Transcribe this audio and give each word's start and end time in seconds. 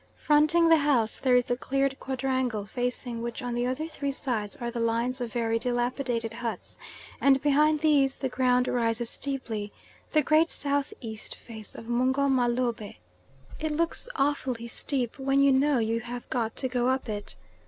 Fronting 0.15 0.67
the 0.67 0.77
house 0.77 1.19
there 1.19 1.35
is 1.35 1.45
the 1.45 1.55
cleared 1.55 1.99
quadrangle, 1.99 2.65
facing 2.65 3.21
which 3.21 3.43
on 3.43 3.53
the 3.53 3.67
other 3.67 3.87
three 3.87 4.11
sides 4.11 4.55
are 4.55 4.71
the 4.71 4.79
lines 4.79 5.21
of 5.21 5.31
very 5.31 5.59
dilapidated 5.59 6.33
huts, 6.33 6.79
and 7.21 7.39
behind 7.43 7.81
these 7.81 8.17
the 8.17 8.27
ground 8.27 8.67
rises 8.67 9.11
steeply, 9.11 9.71
the 10.13 10.23
great 10.23 10.49
S.E. 10.65 11.15
face 11.35 11.75
of 11.75 11.87
Mungo 11.87 12.27
Mah 12.29 12.47
Lobeh. 12.47 12.95
It 13.59 13.71
looks 13.73 14.09
awfully 14.15 14.67
steep 14.67 15.19
when 15.19 15.43
you 15.43 15.51
know 15.51 15.77
you 15.77 15.99
have 15.99 16.27
got 16.31 16.55
to 16.55 16.67
go 16.67 16.89
up 16.89 17.07
it. 17.07 17.35